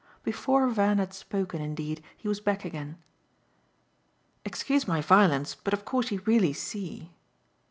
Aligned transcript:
Before 0.23 0.67
Van 0.67 0.97
had 0.97 1.13
spoken 1.13 1.61
indeed 1.61 2.01
he 2.17 2.27
was 2.27 2.39
back 2.39 2.65
again. 2.65 2.97
"Excuse 4.43 4.87
my 4.87 4.99
violence, 4.99 5.53
but 5.53 5.75
of 5.75 5.85
course 5.85 6.09
you 6.09 6.23
really 6.25 6.53
see." 6.53 7.11